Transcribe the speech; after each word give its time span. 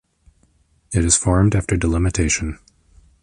It 0.91 1.05
is 1.05 1.15
formed 1.15 1.53
after 1.55 1.77
Delimitation. 1.77 2.57